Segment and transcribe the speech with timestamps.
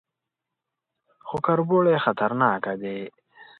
[1.27, 2.99] _خو کربوړي خطرناکه دي.